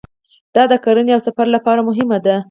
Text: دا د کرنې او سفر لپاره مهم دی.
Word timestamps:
دا 0.55 0.63
د 0.71 0.73
کرنې 0.83 1.11
او 1.15 1.21
سفر 1.27 1.47
لپاره 1.55 1.81
مهم 1.89 2.09
دی. 2.25 2.35